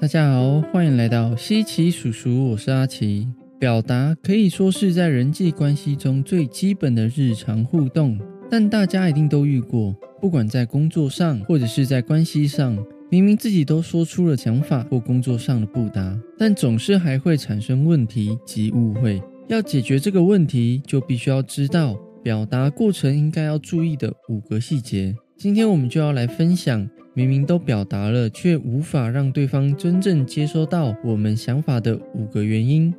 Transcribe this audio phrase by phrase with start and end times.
[0.00, 3.26] 大家好，欢迎来到西奇叔叔，我是阿奇。
[3.58, 8.16] 表达可以说是在人际关系中最基本的日常互动，
[8.48, 12.78] 但大家一定都遇过，不管在工作上或者是在关系上，
[13.10, 19.20] 明明自己都说出了想法或工作上的不达，但总是还会产生问题及误会。
[19.48, 25.16] 要解决这个问题，就必须要知道表达过程应该要注意的五个细节。
[25.36, 26.88] 今天我们就要来分享。
[27.18, 32.94] 明明都表达了，却无法让对方真正接收到我们想法的五个原因。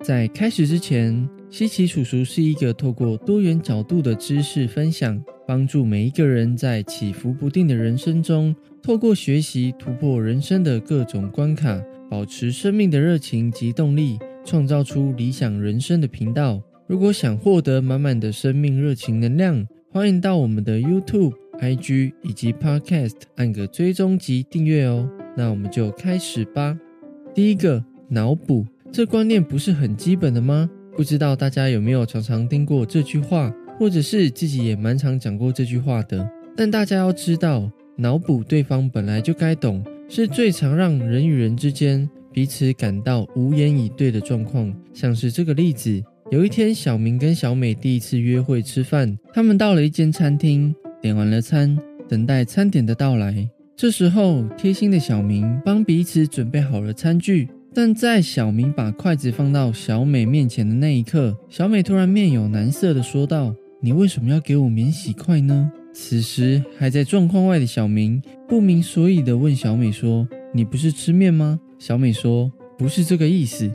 [0.00, 16.62] 在开始之前，西奇叔叔是一个透过多元角度的知识分享，帮助每一个人在起伏不定的人生中，透过学习突破人生的各种关卡，保持生命的热情及动力，创造出理想人生的频道。
[16.86, 21.41] 如果想获得满满的生命热情能量，欢迎到我们的 YouTube。
[21.62, 25.08] IG 以及 Podcast 按个追踪及订阅哦。
[25.36, 26.76] 那我们就开始吧。
[27.32, 30.68] 第一个，脑补，这观念不是很基本的吗？
[30.96, 36.28] 不知道大家有没有常常听过这句话，或者是自己也蛮常讲过这句话的。
[36.54, 44.74] 但大家要知道，脑补对方本来就该懂，是最常让人与人之间彼此感到无言以对的状况。
[44.92, 50.74] 像是这个例子，有一天小明跟小美第一次约会吃饭，他们到了一间餐厅。
[51.02, 51.76] 点完了餐，
[52.08, 53.48] 等待餐点的到来。
[53.76, 57.48] 这时候，贴心的小明帮彼此准备好了餐具。
[57.74, 73.68] 但在小明把筷子放到小美面前的那一刻，小美突然面有难色的说道：“你为什么要给我免洗筷呢？”此时还在状况外的小明不明所以的问小美说：“你不是吃面吗？”小美说：“不是这个意思。”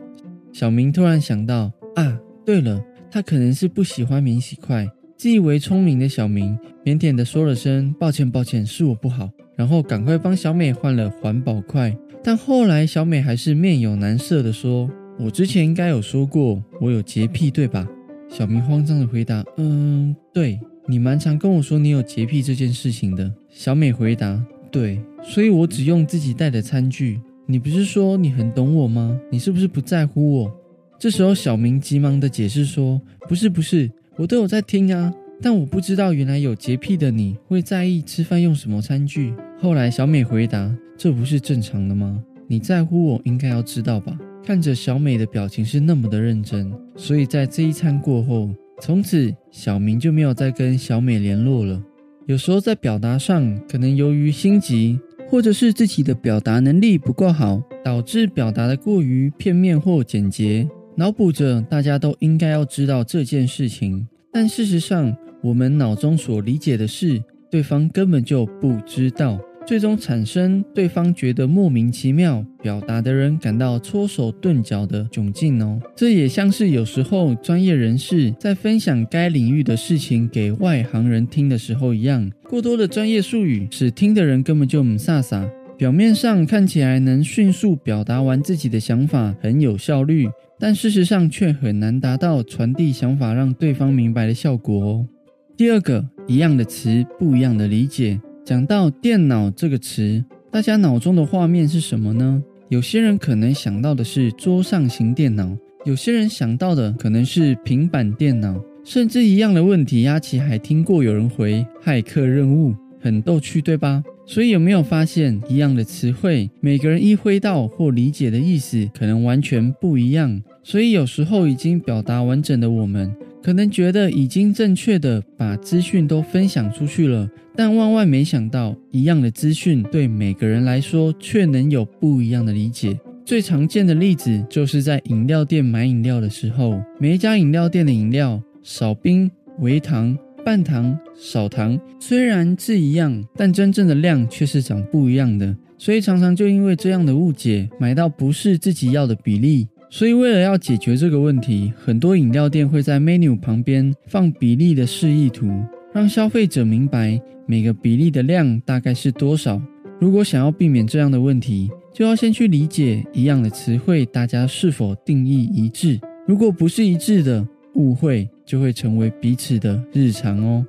[0.53, 4.87] 小明突然想到：“啊，对了，他可能是不喜欢免洗筷。”
[5.17, 11.97] 自以为聪明的小明腼腆的说了声“抱歉，抱歉，是我不好”，然后赶快帮小美换了环保筷。
[12.23, 17.87] 但后来小美还是面有难色的说：“我之前应该有说过我有洁癖，对吧？”
[18.29, 24.39] 小明慌张的回答：“嗯，对，你蛮常跟我说你有洁癖这件事情的。”小美回答
[24.69, 27.19] ：“对，所以我只用自己带的餐具。
[27.47, 29.19] 你不是说你很懂我吗？
[29.31, 30.51] 你是不是不在乎我？”
[30.99, 39.31] 这时候小明急忙的解释说：“不是，不是。”我都有在听啊，但我不知道原来有洁癖的你会在意吃饭用什么餐具。
[39.59, 42.19] 后来小美回答：“这不是正常的吗？
[42.47, 48.49] 你在乎我，应该要知道吧？”看着小美的表情是那么的认真，所以在这一餐过后，
[48.81, 51.79] 从此小明就没有再跟小美联络了。
[52.25, 54.99] 有时候在表达上，可能由于心急，
[55.29, 60.67] 或者是自己的表达能力不够好，导致表达的过于片面或简洁。
[60.99, 67.21] 脑补着，大家都应该要知道这件事情，但事实上，我们脑中所理解的事，
[67.51, 75.79] 对方根本就不知道，最终产生对方觉得莫名其妙，表达的人感到搓手顿脚的窘境哦。
[75.95, 90.27] 这也像是有时候专业人士在分享该领域的事情给外行人听的时候一样，过多的专业术语使听的人根本就唔飒飒，表面上看起来能迅速表达完自己的想法，很有效率。
[90.59, 95.07] 但事实上却很难达到传递想法让对方明白的效果哦。
[95.55, 98.19] 第二个，一样的词，不一样的理解。
[98.43, 102.41] 讲到电脑这个词，大家脑中的画面是什么呢？
[102.69, 105.55] 有些人可能想到的是桌上型电脑，
[105.85, 114.03] 有些人想到的可能是平板电脑，甚至一样的问题，阿奇还听过有人回骇客任务，很逗趣，对吧？
[114.29, 120.43] 所以有没有发现，一样的词汇，每个人一挥到或理解的意思可能完全不一样。
[120.61, 123.09] 所以有时候已经表达完整的我们，
[123.41, 132.99] 可能觉得已经正确的把资讯都分享出去了，但万万没想到，一样的资讯对每个人来说却能有不一样的理解。
[133.23, 140.17] 最常见的例子就是在饮料店买饮料的时候，每一家饮料店的饮料少冰、微糖。
[140.47, 149.67] 半糖、少糖虽然字一样，但真正的量却是长不一样的，所以常常就因为这样的误解，买到不是自己要的比例。
[149.89, 155.51] 所以为了要解决这个问题，很多饮料店会在 menu 旁边放比例的示意图，
[155.93, 159.61] 让消费者明白每个比例的量大概是多少。
[159.99, 165.99] 如果想要避免这样的问题，就要先去理解一样的词汇，大家是否定义一致。
[166.25, 170.65] 如果不是一致的，误会就会成为彼此的日常哦。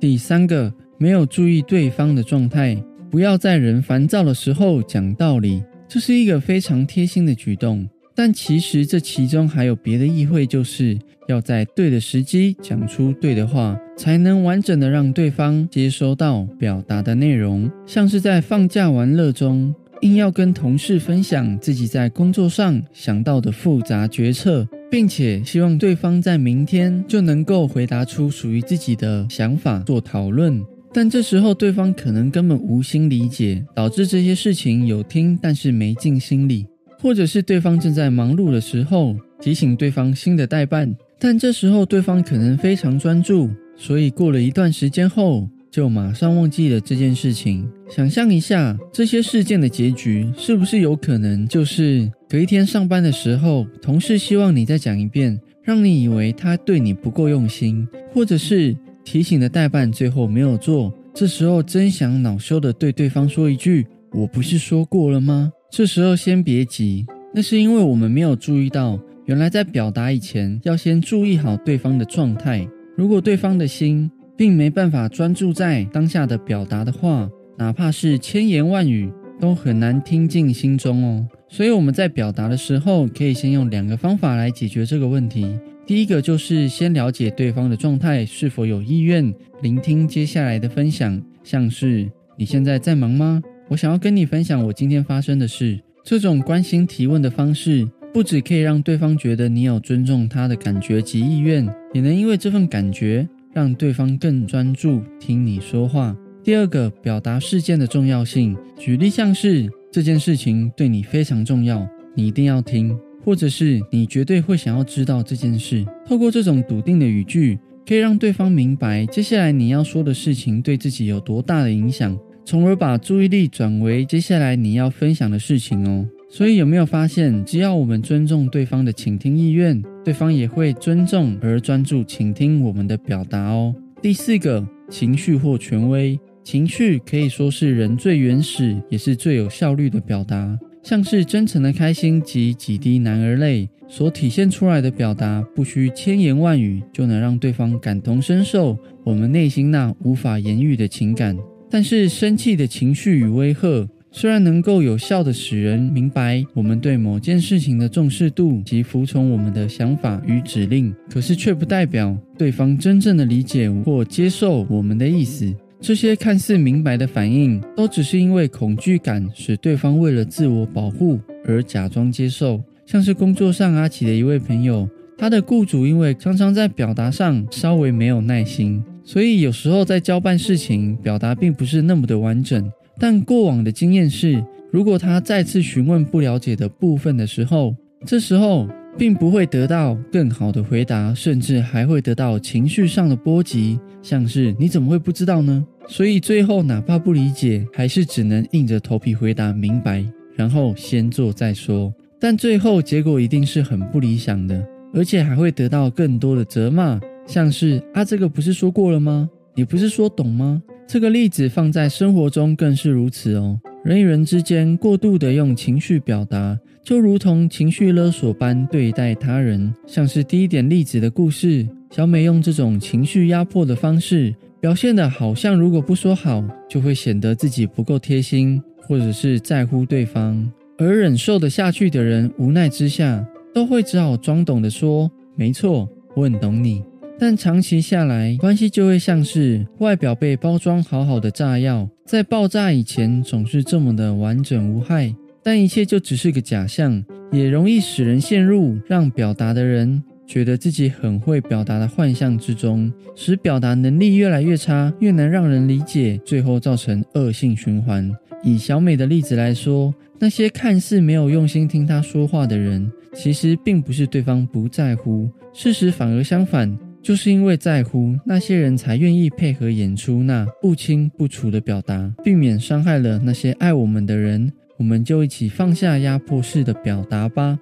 [0.00, 7.86] 第三个，没有注意对方的状态，不要在人烦躁的时候讲道理，这是一个非常贴心的举动。
[8.14, 10.96] 但其实这其中还有别的意会，就是
[11.26, 17.68] 要在对的时机讲出对的话，才能完整的让对方接收到表达的内容。
[17.84, 19.74] 像是在放假玩乐中。
[20.00, 30.64] 硬要跟同事分享自己在工作上想到的复杂决策，并且希望对方在明天就能够回答出属于自己的想法做讨论。
[30.92, 36.64] 但这时候对方可能根本无心理解，导致这些事情有听但是没进心里，
[37.00, 45.48] 或者是对方正在忙碌的时候提醒对方新的代办，但这时候对方可能非常专注，所以过了一段时间后。
[45.74, 47.68] 就马上忘记了这件事情。
[47.90, 63.84] 想象一下，这些事件的结局是不是有可能就是隔一天上班的时候，同事希望你再讲一遍，让你以为他对你不够用心，或者是提醒的代办最后没有做，这时候真想恼羞的对对方说一句
[64.14, 67.04] ：“我不是说过了吗？”这时候先别急，
[67.34, 72.64] 那是因为我们没有注意到，原来在表达以前要先注意好对方的状态。
[72.96, 74.08] 如果对方的心。
[74.36, 81.28] 并没办法专注在当下的表达的话，哪怕是千言万语，都很难听进心中哦。
[81.48, 85.56] 所以我们在表达的时候，可以先用两个方法来解决这个问题。
[85.86, 93.42] 第一个就是先了解对方的状态是否有意愿聆听接下来的分享，像是你现在在忙吗？
[93.68, 95.78] 我想要跟你分享我今天发生的事。
[96.02, 103.28] 这种关心提问的方式，不只可以让对方觉得你有尊重他的感觉及意愿，也能因为这份感觉。
[103.54, 106.14] 让对方更专注听你说话。
[106.42, 108.56] 第二个，表达事件的重要性。
[108.76, 115.86] 举例像是这件事情对你非常重要，你一定要听，或者是你绝对会想要知道这件事。
[116.06, 126.06] 透过这种笃定的语句，可以让对方明白接下来你要说的事情对自己有多大的影响，从而把注意力转为接下来你要分享的事情哦。
[126.36, 133.72] 所以有没有发现，只要我们尊重对方的倾听意愿，对方也会尊重而专注倾听我们的表达哦。
[134.02, 151.36] 第四个，情绪或权威，情绪可以说是人最原始也是最有效率的表达，像是真诚的开心及几滴男儿泪所体现出来的表达，不需千言万语就能让对方感同身受我们内心那无法言喻的情感。
[151.70, 153.88] 但是生气的情绪与威吓。
[154.16, 165.52] 虽然能够有效的使人明白我们对某件事情的重视度及服从我们的想法与指令，可是却不代表对方真正的理解或接受我们的意思。
[165.80, 172.62] 这些看似明白的反应，都只是因为恐惧感使对方为了自我保护而假装接受。
[172.86, 174.88] 像是工作上阿奇的一位朋友，
[175.18, 182.70] 他的雇主因为常常在表达上稍微没有耐心，所以有时候在交办事情表达并不是那么的完整。
[182.98, 187.74] 但过往的经验是，如果他再次询问不了解的部分的时候，
[188.06, 195.64] 这时候并不会得到更好的回答，甚至还会得到情绪上的波及，像是你怎么会不知道呢？
[195.88, 200.04] 所以最后哪怕不理解，还是只能硬着头皮回答明白，
[200.34, 201.92] 然后先做再说。
[202.20, 209.28] 但最后结果一定是很不理想的，而且还会得到更多的责骂，像是啊，这个不是说过了吗？
[209.54, 210.62] 你不是说懂吗？
[210.86, 213.58] 这个例子放在生活中更是如此哦。
[213.84, 219.74] 人与人之间过度的用情绪表达，就如同情绪勒索般对待他人。
[219.86, 230.50] 像是第一点例子的故事，小美用这种情绪压迫的方式，表现的好像如果不说好，就会显得自己不够贴心，或者是在乎对方。
[230.78, 236.82] 而忍受的下去的人，无奈之下，都会只好装懂的说：“没错，我很懂你。”
[237.18, 258.10] 但长期下来，关系就会像是外表被包装好好的炸药，在爆炸以前总是这么的完整无害，但一切就只是个假象，也容易使人陷入让表达的人觉得自己很会表达的幻象之中，使表达能力越来越差，越难让人理解，最后造成恶性循环。
[258.42, 266.76] 以小美的例子来说，那些看似没有用心听她说话的人，其实并不是对方不在乎，事实反而相反。
[267.04, 274.50] 就是因为在乎那些人才愿意配合演出那不清不楚的表达，避免伤害了那些爱我们的人。
[274.78, 277.58] 我们就一起放下压迫式的表达吧。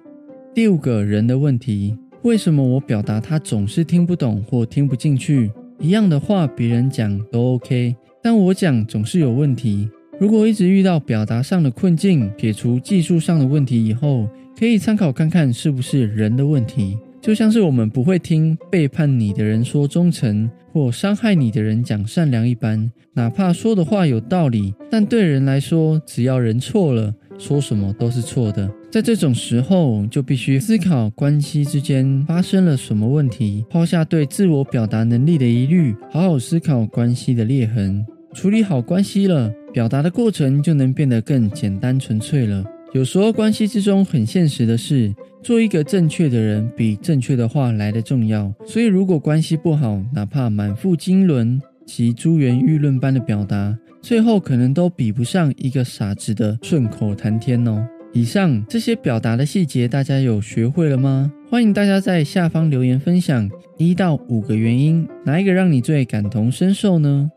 [0.55, 5.51] 第五个人的问题：为什么我表达他总是听不懂或听不进去？
[5.77, 9.89] 一样的话别人讲都 OK，但我讲总是有问题。
[10.21, 14.25] 如果一直遇到表达上的困境，撇除技术上的问题以后，
[14.57, 16.97] 可以参考看看是不是人的问题。
[17.23, 28.69] 就像是我们不会听背叛你的人说忠诚，或伤害你的人讲善良一般，哪怕说的话有道理，但对人来说，只要人错了，说什么都是错的。
[28.91, 38.05] 在这种时候，就必须思考关系之间发生了什么问题，抛下对自我表达能力的疑虑，好好思考关系的裂痕。
[38.33, 42.65] 处理好关系了，表达的过程就能变得更简单纯粹了。
[42.93, 48.53] 有时候关系之中很现实的是，做一个正确的人比正确的话来的重要。
[48.67, 57.83] 所以如果关系不好，哪怕满腹经纶及珠圆玉润般的表达，最后可能都比不上一个傻子的顺口谈天哦。
[58.13, 61.31] 以上这些表达的细节，大家有学会了吗？
[61.49, 67.31] 欢迎大家在下方留言分享一到五个原因，哪一个让你最感同身受呢？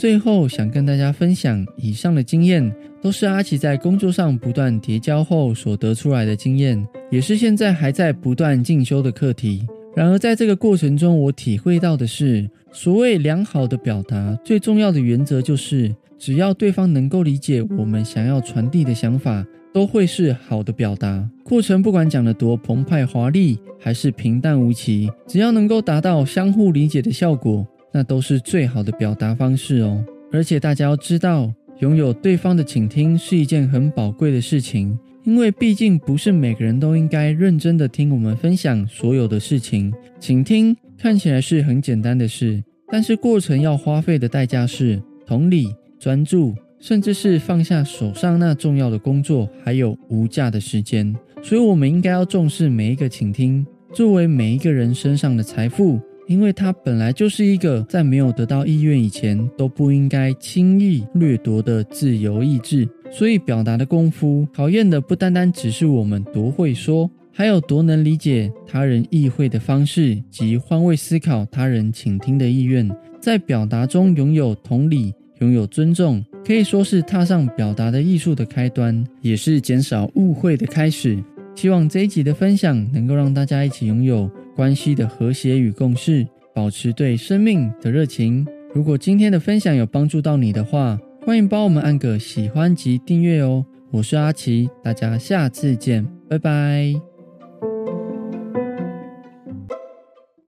[0.00, 9.62] 最后想跟大家分享，以上的经验都是阿奇在工作上不断叠交后所得出来的经验，也是现在还在不断进修的课题。
[9.94, 19.44] 然而在这个过程中，我体会到的是，所谓良好的表达，最重要的原则就是，只要对方能够理解我们想要传递的想法。
[19.72, 30.04] 都会是好的表达过程，不管讲得多澎湃华丽，还是平淡无奇，只要能够达到相互理解的效果，那都是最好的表达方式哦。
[30.32, 39.92] 而且大家要知道，拥有对方的倾听是一件很宝贵的事情，因为毕竟不是每个人都应该认真的听我们分享所有的事情。
[40.18, 46.54] 倾听看起来是很简单的事，但是过程要花费的代价是同理、专注。
[46.82, 62.88] 甚至是放下手上那重要的工作，还有无价的时间，所以我们应该要重视每一个倾听，作为每一个人身上的财富，因为它本来就是一个在没有得到意愿以前都不应该轻易掠夺的自由意志。
[63.10, 72.88] 所以表达的功夫，考验的不单单只是我们多会说，还有多能理解他人意会的方式及换位思考他人倾听的意愿，
[73.20, 75.12] 在表达中拥有同理。
[75.40, 81.18] 拥有尊重，可以说是踏上表达的艺术的开端，也是减少误会的开始。
[81.56, 88.46] 希望这一集的分享能够让大家一起拥有关系的和谐与共事，保持对生命的热情。
[88.74, 93.64] 如果今天的分享有帮助到你的话，欢迎帮我们按个喜欢及订阅哦。
[93.90, 97.09] 我是阿奇，大家下次见，拜拜。